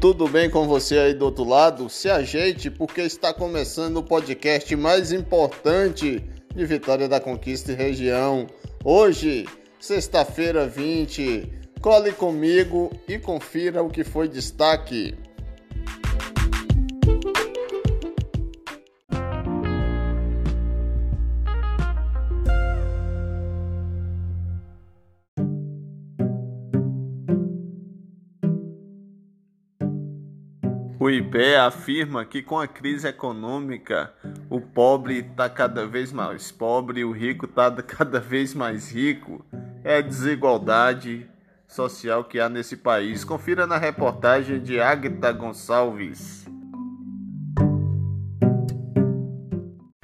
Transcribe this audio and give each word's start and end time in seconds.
Tudo 0.00 0.26
bem 0.26 0.48
com 0.48 0.66
você 0.66 0.96
aí 0.96 1.12
do 1.12 1.26
outro 1.26 1.44
lado? 1.44 1.90
Se 1.90 2.08
ajeite 2.08 2.70
porque 2.70 3.02
está 3.02 3.34
começando 3.34 3.98
o 3.98 4.02
podcast 4.02 4.74
mais 4.74 5.12
importante 5.12 6.24
de 6.54 6.64
Vitória 6.64 7.06
da 7.06 7.20
Conquista 7.20 7.72
e 7.72 7.74
região. 7.74 8.46
Hoje, 8.82 9.46
sexta-feira 9.78 10.66
20. 10.66 11.52
Cole 11.82 12.12
comigo 12.12 12.90
e 13.06 13.18
confira 13.18 13.82
o 13.82 13.90
que 13.90 14.02
foi 14.02 14.26
destaque. 14.26 15.14
O 31.02 31.08
IBE 31.08 31.56
afirma 31.56 32.26
que 32.26 32.42
com 32.42 32.60
a 32.60 32.68
crise 32.68 33.08
econômica 33.08 34.12
o 34.50 34.60
pobre 34.60 35.20
está 35.20 35.48
cada 35.48 35.86
vez 35.86 36.12
mais 36.12 36.52
pobre 36.52 37.02
o 37.06 37.10
rico 37.10 37.46
está 37.46 37.70
cada 37.82 38.20
vez 38.20 38.52
mais 38.52 38.92
rico. 38.92 39.42
É 39.82 39.96
a 39.96 40.00
desigualdade 40.02 41.26
social 41.66 42.22
que 42.22 42.38
há 42.38 42.50
nesse 42.50 42.76
país. 42.76 43.24
Confira 43.24 43.66
na 43.66 43.78
reportagem 43.78 44.60
de 44.60 44.78
Agatha 44.78 45.32
Gonçalves. 45.32 46.46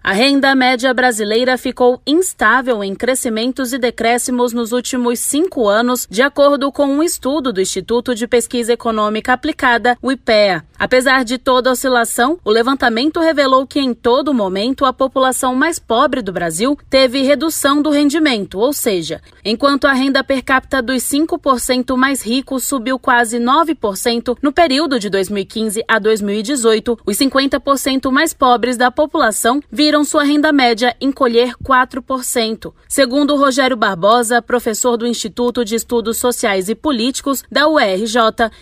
A 0.06 0.12
renda 0.12 0.54
média 0.54 0.94
brasileira 0.94 1.58
ficou 1.58 2.00
instável 2.06 2.84
em 2.84 2.94
crescimentos 2.94 3.72
e 3.72 3.78
decréscimos 3.78 4.52
nos 4.52 4.70
últimos 4.70 5.18
cinco 5.18 5.66
anos, 5.66 6.06
de 6.08 6.22
acordo 6.22 6.70
com 6.70 6.86
um 6.86 7.02
estudo 7.02 7.52
do 7.52 7.60
Instituto 7.60 8.14
de 8.14 8.28
Pesquisa 8.28 8.72
Econômica 8.72 9.32
Aplicada, 9.32 9.98
o 10.00 10.12
IPEA. 10.12 10.64
Apesar 10.78 11.24
de 11.24 11.38
toda 11.38 11.72
oscilação, 11.72 12.38
o 12.44 12.52
levantamento 12.52 13.18
revelou 13.18 13.66
que 13.66 13.80
em 13.80 13.92
todo 13.92 14.32
momento 14.32 14.84
a 14.84 14.92
população 14.92 15.56
mais 15.56 15.80
pobre 15.80 16.22
do 16.22 16.32
Brasil 16.32 16.78
teve 16.88 17.22
redução 17.22 17.82
do 17.82 17.90
rendimento, 17.90 18.60
ou 18.60 18.72
seja, 18.72 19.20
enquanto 19.44 19.86
a 19.86 19.92
renda 19.92 20.22
per 20.22 20.44
capita 20.44 20.80
dos 20.80 21.02
5% 21.02 21.96
mais 21.96 22.22
ricos 22.22 22.62
subiu 22.62 22.96
quase 22.96 23.40
9% 23.40 24.36
no 24.40 24.52
período 24.52 25.00
de 25.00 25.10
2015 25.10 25.82
a 25.88 25.98
2018, 25.98 26.96
os 27.04 27.16
50% 27.16 28.12
mais 28.12 28.32
pobres 28.32 28.76
da 28.76 28.88
população 28.88 29.60
viram 29.68 29.95
viram 29.96 30.04
sua 30.04 30.24
renda 30.24 30.52
média 30.52 30.94
encolher 31.00 31.54
4%. 31.64 32.72
Segundo 32.86 33.34
Rogério 33.34 33.76
Barbosa, 33.76 34.42
professor 34.42 34.96
do 34.98 35.06
Instituto 35.06 35.64
de 35.64 35.74
Estudos 35.74 36.18
Sociais 36.18 36.68
e 36.68 36.74
Políticos 36.74 37.42
da 37.50 37.66
UERJ 37.66 38.16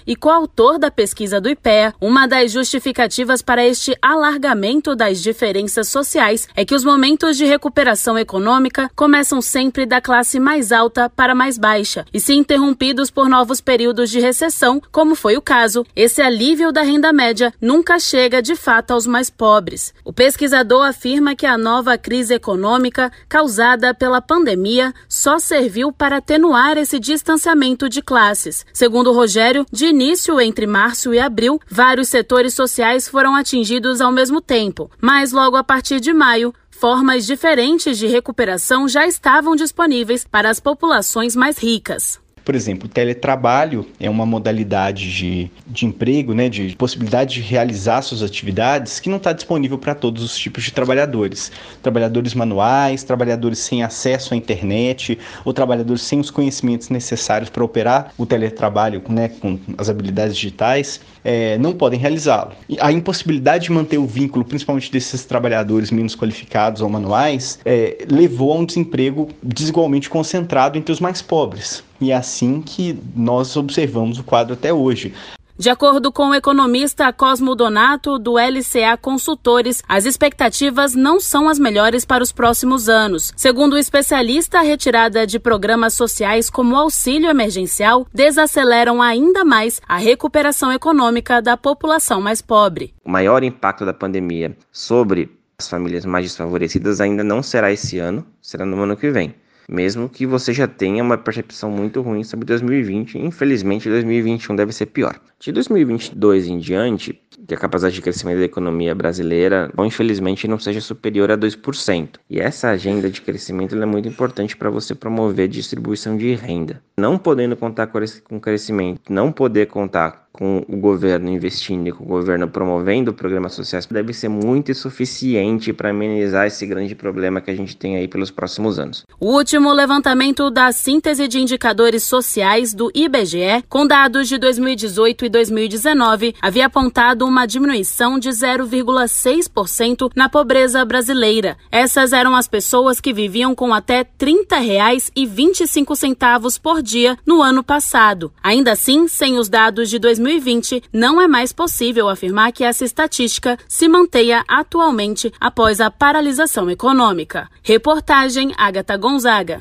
e 0.07 0.15
coautor 0.15 0.79
da 0.79 0.93
pesquisa 0.93 1.41
do 1.41 1.49
IPEA, 1.49 1.93
uma 2.01 2.29
das 2.29 2.53
justificativas 2.53 3.43
para 3.43 3.67
este 3.67 3.97
alargamento 4.01 4.95
das 4.95 5.21
diferenças 5.21 5.89
sociais 5.89 6.49
é 6.55 6.65
que 6.65 6.75
os 6.75 6.85
momentos 6.85 7.37
de 7.37 7.45
recuperação 7.45 8.17
econômica 8.17 8.89
começam 8.95 9.43
sempre 9.43 9.87
da 9.87 10.01
classe 10.01 10.39
mais 10.39 10.71
alta 10.71 11.11
para 11.11 11.35
mais 11.35 11.59
baixa 11.59 12.05
e 12.15 12.21
se 12.21 12.35
interrompidos 12.35 13.11
por 13.11 13.29
novos 13.29 13.61
períodos 13.61 14.09
de 14.09 14.21
recessão, 14.21 14.81
como 14.93 15.17
foi 15.17 15.37
o 15.37 15.43
caso, 15.43 15.85
esse 15.97 16.23
alívio 16.23 16.71
da 16.71 16.83
renda 16.83 17.13
média 17.13 17.53
nunca 17.61 17.99
chega 17.99 18.41
de 18.41 18.55
fato 18.55 18.93
aos 18.93 19.07
mais 19.07 19.31
pobres. 19.31 19.93
O 20.05 20.13
pesquisador 20.13 20.87
afirma 20.87 21.24
afirma 21.25 21.35
que 21.35 21.47
a 21.47 21.57
nova 21.57 21.97
crise 21.97 22.35
econômica 22.35 23.11
causada 23.29 23.95
pela 23.95 24.21
pandemia 24.21 24.93
só 25.09 25.39
serviu 25.39 25.91
para 25.91 26.19
atenuar 26.19 26.77
esse 26.77 26.99
distanciamento 27.01 27.89
de 27.89 28.03
classes. 28.03 28.67
Segundo 28.73 29.13
Rogério, 29.13 29.65
de 29.73 29.87
início 29.87 30.39
entre 30.41 30.67
março 30.67 31.15
e 31.15 31.19
abril, 31.19 31.59
vários 31.71 32.09
setores 32.09 32.53
sociais 32.53 33.09
foram 33.09 33.35
atingidos 33.35 34.01
ao 34.01 34.13
mesmo 34.13 34.41
tempo, 34.41 34.91
mas 35.01 35.33
logo 35.33 35.57
a 35.57 35.65
partir 35.65 35.99
de 36.01 36.13
maio, 36.13 36.53
formas 36.71 37.25
diferentes 37.25 37.97
de 37.97 38.07
recuperação 38.07 38.87
já 38.87 39.07
estavam 39.07 39.57
disponíveis 39.57 40.27
para 40.31 40.51
as 40.51 40.61
populações 40.61 41.35
mais 41.35 41.57
ricas. 41.57 42.24
Por 42.45 42.55
exemplo, 42.55 42.87
o 42.87 42.89
teletrabalho 42.89 43.87
é 43.99 44.11
uma 44.11 44.27
modalidade 44.27 45.11
de, 45.11 45.51
de 45.67 45.87
emprego, 45.87 46.35
né, 46.35 46.49
de 46.49 46.77
possibilidade 46.77 47.35
de 47.35 47.41
realizar 47.41 48.03
suas 48.03 48.23
atividades 48.23 49.01
que 49.01 49.09
não 49.09 49.17
está 49.17 49.33
disponível 49.33 49.79
para 49.79 49.95
todos 49.95 50.23
os 50.23 50.37
tipos 50.37 50.63
de 50.65 50.73
trabalhadores. 50.73 51.51
Trabalhadores 51.83 52.35
manuais, 52.35 53.03
trabalhadores 53.03 53.61
sem 53.61 53.83
acesso 53.83 54.35
à 54.35 54.37
internet 54.37 55.19
ou 55.45 55.55
trabalhadores 55.55 56.03
sem 56.03 56.21
os 56.21 56.31
conhecimentos 56.31 56.91
necessários 56.91 57.49
para 57.49 57.65
operar 57.65 58.13
o 58.19 58.27
teletrabalho 58.27 59.03
né, 59.09 59.29
com 59.29 59.59
as 59.79 59.89
habilidades 59.89 60.37
digitais 60.37 61.01
é, 61.25 61.57
não 61.57 61.73
podem 61.73 61.99
realizá-lo. 61.99 62.53
A 62.79 62.93
impossibilidade 62.93 63.65
de 63.65 63.73
manter 63.73 63.97
o 63.97 64.07
vínculo, 64.07 64.45
principalmente 64.45 64.93
desses 64.93 65.25
trabalhadores 65.25 65.91
menos 65.91 66.15
qualificados 66.15 66.83
ou 66.83 66.89
manuais, 66.89 67.59
é, 67.65 68.05
levou 68.11 68.53
a 68.53 68.57
um 68.57 68.65
desemprego 68.67 69.29
desigualmente 69.43 70.11
concentrado 70.11 70.79
entre 70.79 70.93
os 70.93 71.01
mais 71.01 71.23
pobres. 71.23 71.83
E 72.05 72.11
é 72.11 72.15
assim 72.15 72.61
que 72.61 72.99
nós 73.17 73.57
observamos 73.57 74.19
o 74.19 74.25
quadro 74.25 74.53
até 74.53 74.71
hoje. 74.71 75.15
De 75.59 75.71
acordo 75.71 76.13
com 76.13 76.29
o 76.29 76.35
economista 76.35 77.11
Cosmo 77.15 77.55
Donato, 77.55 78.19
do 78.19 78.35
LCA 78.37 78.99
Consultores, 79.01 79.83
as 79.89 80.05
expectativas 80.05 80.95
não 80.95 81.19
são 81.19 81.49
as 81.49 81.59
melhores 81.59 82.05
para 82.05 82.23
os 82.23 82.31
próximos 82.31 82.91
anos. 82.91 83.33
Segundo 83.37 83.73
o 83.73 83.79
especialista, 83.79 84.59
a 84.59 84.63
retirada 84.63 85.27
de 85.27 85.39
programas 85.39 85.95
sociais 85.95 86.51
como 86.51 86.75
o 86.75 86.79
auxílio 86.79 87.31
emergencial 87.31 88.07
desaceleram 88.13 89.01
ainda 89.01 89.43
mais 89.43 89.81
a 89.89 89.97
recuperação 89.97 90.71
econômica 90.71 91.41
da 91.41 91.57
população 91.57 92.21
mais 92.21 92.43
pobre. 92.43 92.93
O 93.03 93.11
maior 93.11 93.43
impacto 93.43 93.87
da 93.87 93.95
pandemia 93.95 94.55
sobre 94.71 95.31
as 95.59 95.71
famílias 95.71 96.05
mais 96.05 96.27
desfavorecidas 96.27 97.01
ainda 97.01 97.25
não 97.25 97.43
será 97.43 97.73
esse 97.73 97.99
ano, 97.99 98.27
será 98.43 98.67
no 98.67 98.83
ano 98.83 98.95
que 98.95 99.11
vem 99.11 99.35
mesmo 99.69 100.09
que 100.09 100.27
você 100.27 100.53
já 100.53 100.67
tenha 100.67 101.03
uma 101.03 101.19
percepção 101.19 101.71
muito 101.71 102.01
ruim 102.01 102.25
sobre 102.25 102.47
2020. 102.47 103.19
Infelizmente, 103.19 103.89
2021 103.89 104.57
deve 104.57 104.73
ser 104.73 104.87
pior. 104.87 105.19
De 105.39 105.53
2022 105.53 106.47
em 106.47 106.59
diante, 106.59 107.21
que 107.47 107.55
a 107.55 107.59
capacidade 107.59 107.95
de 107.95 108.03
crescimento 108.03 108.39
da 108.39 108.45
economia 108.45 108.95
brasileira, 108.95 109.71
bom, 109.75 109.85
infelizmente, 109.85 110.49
não 110.49 110.59
seja 110.59 110.81
superior 110.81 111.31
a 111.31 111.37
2%. 111.37 112.09
E 112.31 112.41
essa 112.41 112.71
agenda 112.71 113.11
de 113.11 113.21
crescimento 113.21 113.75
é 113.75 113.87
muito 113.87 114.09
importante 114.09 114.57
para 114.57 114.71
você 114.71 114.95
promover 114.95 115.49
distribuição 115.49 116.17
de 116.17 116.35
renda. 116.35 116.83
Não 116.97 117.19
podendo 117.19 117.57
contar 117.57 117.89
com 117.89 118.41
crescimento, 118.41 119.13
não 119.13 119.31
poder 119.31 119.67
contar 119.67 120.24
com 120.35 120.63
o 120.69 120.77
governo 120.77 121.31
investindo 121.31 121.87
e 121.87 121.93
com 121.93 122.03
o 122.03 122.09
governo 122.09 122.49
promovendo 122.49 123.15
programas 123.15 123.55
sociais 123.55 123.87
deve 123.87 124.13
ser 124.13 124.29
muito 124.29 124.73
insuficiente 124.73 125.73
para 125.73 125.91
amenizar 125.91 126.49
esse 126.49 126.67
grande 126.67 126.97
problema 126.97 127.41
que 127.41 127.53
a 127.53 127.55
gente 127.55 127.77
tem 127.77 127.95
aí 127.97 128.09
pelos 128.09 128.33
próximos 128.33 128.81
anos. 128.81 129.05
O 129.21 129.33
último 129.33 129.73
levantamento 129.73 130.51
da 130.51 130.73
síntese 130.73 131.29
de 131.29 131.41
indicadores 131.41 132.03
sociais 132.03 132.75
do 132.75 132.91
IBGE, 132.93 133.63
com 133.69 133.87
dados 133.87 134.27
de 134.27 134.37
2018 134.37 135.27
e 135.27 135.29
2019, 135.29 136.35
havia 136.43 136.67
apontado 136.67 137.25
uma 137.25 137.47
diminuição 137.47 138.19
de 138.19 138.31
0,6% 138.31 140.11
na 140.17 140.29
pobreza 140.29 140.85
brasileira. 140.85 141.57
Essas 141.71 142.13
eram 142.13 142.35
as 142.35 142.49
pessoas 142.49 143.01
que 143.01 143.13
viviam 143.13 143.55
com 143.55 143.73
até 143.73 143.99
R$ 143.99 144.09
30,25 144.19 146.61
por 146.61 146.83
dia 146.83 147.17
no 147.25 147.41
ano 147.41 147.63
passado. 147.63 148.33
Ainda 148.43 148.73
assim, 148.73 149.07
sem 149.07 149.39
os 149.39 149.49
dados 149.49 149.89
de 149.89 150.01
2019, 150.01 150.24
2020, 150.25 150.85
não 150.91 151.21
é 151.21 151.29
mais 151.29 151.53
possível 151.53 152.09
afirmar 152.09 152.51
que 152.51 152.65
essa 152.65 152.83
estatística 152.83 153.59
se 153.69 153.87
mantenha 153.87 154.43
atualmente 154.49 155.31
após 155.39 155.83
a 155.83 155.91
paralisação 155.91 156.71
econômica. 156.71 157.47
Reportagem 157.63 158.53
Agatha 158.57 158.97
Gonzaga. 158.97 159.61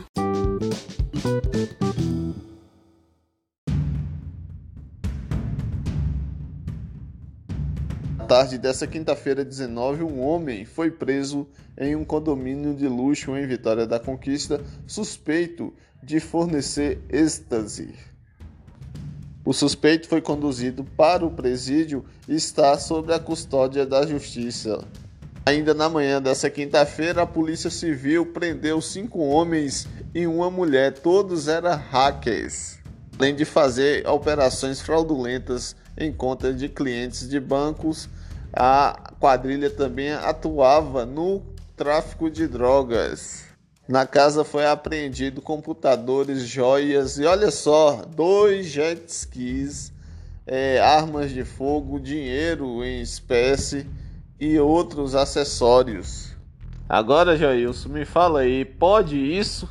Na 8.17 8.25
tarde 8.25 8.57
dessa 8.57 8.87
quinta-feira, 8.87 9.43
19, 9.43 10.03
um 10.03 10.21
homem 10.21 10.63
foi 10.63 10.89
preso 10.89 11.45
em 11.77 11.93
um 11.93 12.05
condomínio 12.05 12.73
de 12.73 12.87
luxo 12.87 13.35
em 13.35 13.45
Vitória 13.45 13.85
da 13.85 13.99
Conquista, 13.99 14.63
suspeito 14.87 15.73
de 16.01 16.21
fornecer 16.21 17.01
êxtase. 17.09 18.12
O 19.45 19.51
suspeito 19.51 20.07
foi 20.07 20.21
conduzido 20.21 20.85
para 20.95 21.25
o 21.25 21.31
presídio 21.31 22.05
e 22.29 22.35
está 22.35 22.77
sob 22.77 23.13
a 23.13 23.19
custódia 23.19 23.85
da 23.85 24.05
justiça. 24.05 24.85
Ainda 25.45 25.73
na 25.73 25.89
manhã 25.89 26.21
dessa 26.21 26.49
quinta-feira, 26.49 27.23
a 27.23 27.27
Polícia 27.27 27.69
Civil 27.69 28.27
prendeu 28.27 28.79
cinco 28.81 29.19
homens 29.19 29.85
e 30.15 30.25
uma 30.25 30.49
mulher, 30.49 30.93
todos 30.93 31.49
eram 31.49 31.75
hackers, 31.75 32.79
além 33.19 33.35
de 33.35 33.43
fazer 33.43 34.07
operações 34.07 34.79
fraudulentas 34.79 35.75
em 35.97 36.13
conta 36.13 36.53
de 36.53 36.69
clientes 36.69 37.27
de 37.27 37.37
bancos. 37.37 38.07
A 38.53 39.11
quadrilha 39.19 39.69
também 39.69 40.13
atuava 40.13 41.05
no 41.05 41.41
tráfico 41.75 42.29
de 42.29 42.47
drogas. 42.47 43.52
Na 43.87 44.07
casa 44.07 44.45
foi 44.45 44.65
apreendido 44.65 45.41
computadores, 45.41 46.43
joias 46.43 47.17
e 47.17 47.25
olha 47.25 47.51
só, 47.51 48.05
dois 48.05 48.67
jet 48.67 49.03
skis, 49.09 49.91
é, 50.47 50.79
armas 50.79 51.31
de 51.31 51.43
fogo, 51.43 51.99
dinheiro 51.99 52.81
em 52.81 53.01
espécie 53.01 53.85
e 54.39 54.57
outros 54.57 55.15
acessórios. 55.15 56.33
Agora, 56.87 57.35
Jailson, 57.35 57.89
me 57.89 58.05
fala 58.05 58.41
aí, 58.41 58.63
pode 58.63 59.17
isso? 59.17 59.67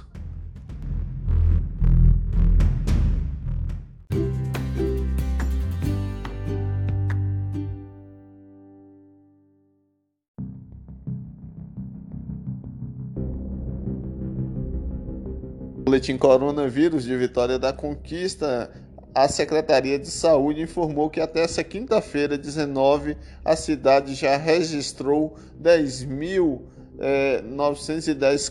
Boletim 15.92 16.16
Coronavírus 16.16 17.04
de 17.04 17.14
Vitória 17.14 17.58
da 17.58 17.70
Conquista 17.70 18.70
a 19.14 19.28
Secretaria 19.28 19.98
de 19.98 20.08
Saúde 20.08 20.62
informou 20.62 21.10
que 21.10 21.20
até 21.20 21.42
essa 21.42 21.62
quinta-feira, 21.62 22.38
19, 22.38 23.18
a 23.44 23.54
cidade 23.54 24.14
já 24.14 24.38
registrou 24.38 25.36
10.910 25.62 26.62
é, 26.98 27.42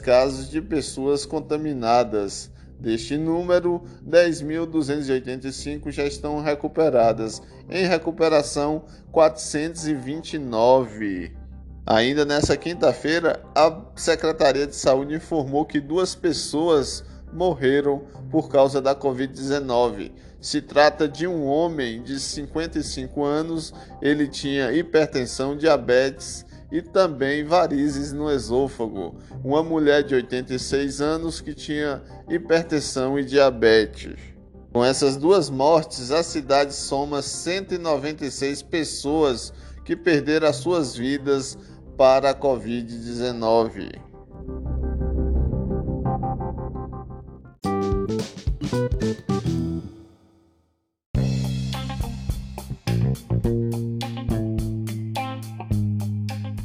casos 0.03 0.51
de 0.51 0.61
pessoas 0.61 1.25
contaminadas. 1.25 2.51
Deste 2.79 3.17
número, 3.17 3.81
10.285 4.07 5.89
já 5.89 6.05
estão 6.05 6.43
recuperadas. 6.43 7.41
Em 7.67 7.87
recuperação, 7.87 8.83
429. 9.11 11.31
Ainda 11.87 12.23
nessa 12.23 12.55
quinta-feira, 12.55 13.43
a 13.55 13.81
Secretaria 13.95 14.67
de 14.67 14.75
Saúde 14.75 15.15
informou 15.15 15.65
que 15.65 15.79
duas 15.79 16.13
pessoas 16.13 17.03
morreram 17.33 18.03
por 18.29 18.49
causa 18.49 18.81
da 18.81 18.95
Covid-19. 18.95 20.11
Se 20.39 20.61
trata 20.61 21.07
de 21.07 21.27
um 21.27 21.45
homem 21.45 22.01
de 22.01 22.19
55 22.19 23.23
anos, 23.23 23.73
ele 24.01 24.27
tinha 24.27 24.73
hipertensão, 24.73 25.55
diabetes 25.55 26.45
e 26.71 26.81
também 26.81 27.43
varizes 27.43 28.11
no 28.11 28.31
esôfago. 28.31 29.15
Uma 29.43 29.61
mulher 29.61 30.03
de 30.03 30.15
86 30.15 31.01
anos 31.01 31.41
que 31.41 31.53
tinha 31.53 32.01
hipertensão 32.29 33.19
e 33.19 33.23
diabetes. 33.23 34.15
Com 34.71 34.85
essas 34.85 35.17
duas 35.17 35.49
mortes, 35.49 36.11
a 36.11 36.23
cidade 36.23 36.73
soma 36.73 37.21
196 37.21 38.63
pessoas 38.63 39.53
que 39.83 39.97
perderam 39.97 40.47
as 40.47 40.55
suas 40.55 40.95
vidas 40.95 41.57
para 41.97 42.29
a 42.29 42.35
Covid-19. 42.35 44.10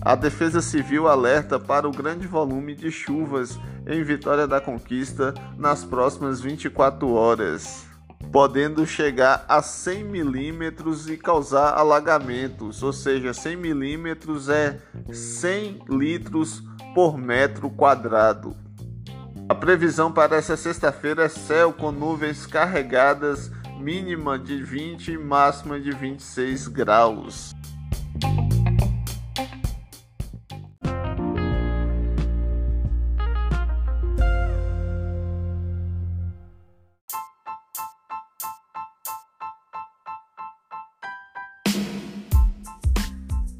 A 0.07 0.15
Defesa 0.15 0.63
Civil 0.63 1.09
alerta 1.09 1.59
para 1.59 1.89
o 1.89 1.91
grande 1.91 2.29
volume 2.29 2.77
de 2.77 2.93
chuvas 2.93 3.59
em 3.85 4.05
Vitória 4.05 4.47
da 4.47 4.61
Conquista 4.61 5.35
nas 5.59 5.83
próximas 5.83 6.41
24 6.41 7.13
horas, 7.13 7.89
podendo 8.31 8.87
chegar 8.87 9.45
a 9.49 9.61
100 9.61 10.05
milímetros 10.05 11.11
e 11.11 11.17
causar 11.17 11.77
alagamentos, 11.77 12.85
ou 12.85 12.93
seja, 12.93 13.35
100 13.35 13.57
milímetros 13.57 14.49
é 14.49 14.79
100 15.13 15.81
litros 15.89 16.63
por 16.95 17.19
metro 17.19 17.69
quadrado. 17.69 18.57
A 19.49 19.57
previsão 19.57 20.13
para 20.13 20.37
essa 20.37 20.57
sexta-feira 20.57 21.25
é 21.25 21.29
céu 21.29 21.73
com 21.73 21.91
nuvens 21.91 22.47
carregadas, 22.47 23.51
mínima 23.81 24.39
de 24.39 24.63
20 24.63 25.11
e 25.11 25.19
máxima 25.19 25.81
de 25.81 25.91
26 25.91 26.69
graus. 26.69 27.57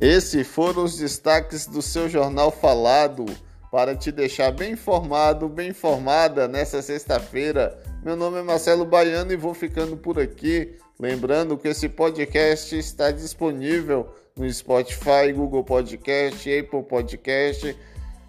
Esses 0.07 0.47
foram 0.47 0.85
os 0.85 0.97
destaques 0.97 1.67
do 1.67 1.83
seu 1.83 2.09
jornal 2.09 2.53
falado 2.53 3.27
para 3.73 3.97
te 3.97 4.13
deixar 4.13 4.53
bem 4.53 4.75
informado, 4.75 5.49
bem 5.49 5.71
informada 5.71 6.47
nessa 6.47 6.81
sexta-feira. 6.81 7.77
Meu 8.05 8.15
nome 8.15 8.39
é 8.39 8.43
Marcelo 8.43 8.85
Baiano 8.85 9.33
e 9.33 9.37
vou 9.37 9.53
ficando 9.53 9.97
por 9.97 10.21
aqui. 10.21 10.79
Lembrando 10.97 11.59
que 11.59 11.67
esse 11.67 11.89
podcast 11.89 12.79
está 12.79 13.11
disponível 13.11 14.07
no 14.37 14.49
Spotify, 14.49 15.33
Google 15.35 15.65
Podcast, 15.65 16.57
Apple 16.57 16.85
Podcast, 16.85 17.77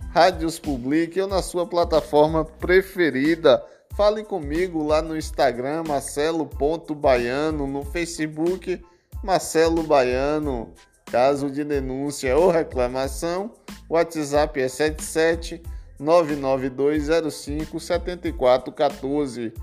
Rádios 0.09 0.57
Public 0.57 1.21
ou 1.21 1.27
na 1.27 1.43
sua 1.43 1.67
plataforma 1.67 2.43
preferida. 2.43 3.63
Fale 3.95 4.23
comigo 4.23 4.83
lá 4.83 4.99
no 5.03 5.15
Instagram, 5.15 5.83
marcelo.baiano, 5.87 7.67
no 7.67 7.85
Facebook, 7.85 8.83
Marcelo 9.23 9.83
Baiano. 9.83 10.73
Caso 11.11 11.49
de 11.49 11.63
denúncia 11.63 12.37
ou 12.37 12.51
reclamação, 12.51 13.51
o 13.87 13.93
WhatsApp 13.93 14.59
é 14.59 14.67
77 14.67 15.61
99205 15.99 17.79
7414. 17.79 19.53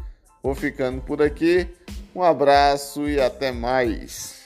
Vou 0.42 0.54
ficando 0.54 1.00
por 1.02 1.22
aqui. 1.22 1.68
Um 2.14 2.22
abraço 2.22 3.08
e 3.08 3.20
até 3.20 3.52
mais. 3.52 4.43